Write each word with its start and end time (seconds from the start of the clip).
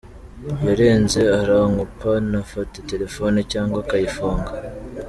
yarenze 0.67 1.21
arankupa 1.39 2.11
ntafate 2.29 2.77
telephone 2.91 3.37
cyangwa 3.51 3.77
akayifunga. 3.83 4.51